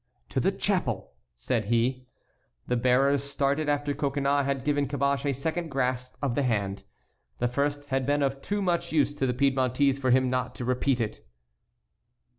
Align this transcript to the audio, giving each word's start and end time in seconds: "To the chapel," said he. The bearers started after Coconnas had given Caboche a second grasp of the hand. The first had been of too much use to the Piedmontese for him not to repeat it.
"To 0.29 0.39
the 0.39 0.51
chapel," 0.51 1.11
said 1.35 1.65
he. 1.65 2.07
The 2.65 2.75
bearers 2.75 3.23
started 3.23 3.69
after 3.69 3.93
Coconnas 3.93 4.45
had 4.47 4.63
given 4.63 4.87
Caboche 4.87 5.29
a 5.29 5.31
second 5.35 5.69
grasp 5.69 6.15
of 6.23 6.33
the 6.33 6.41
hand. 6.41 6.85
The 7.37 7.47
first 7.47 7.85
had 7.91 8.07
been 8.07 8.23
of 8.23 8.41
too 8.41 8.63
much 8.63 8.91
use 8.91 9.13
to 9.13 9.27
the 9.27 9.33
Piedmontese 9.35 9.99
for 9.99 10.09
him 10.09 10.27
not 10.27 10.55
to 10.55 10.65
repeat 10.65 11.01
it. 11.01 11.23